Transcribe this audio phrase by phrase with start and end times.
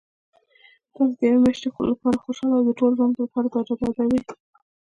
[0.93, 4.19] تاسو د یوې میاشتي لپاره خوشحاله او د ټول ژوند لپاره بربادوي